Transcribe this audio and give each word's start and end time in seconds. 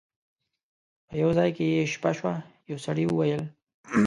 په 1.07 1.13
یو 1.21 1.29
ځای 1.37 1.49
کې 1.57 1.65
یې 1.75 1.83
شپه 1.93 2.11
شوه 2.17 2.33
یو 2.69 2.77
سړي 2.85 3.05
وویل. 3.07 3.43